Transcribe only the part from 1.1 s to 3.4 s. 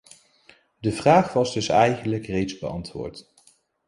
was dus eigenlijk reeds beantwoord.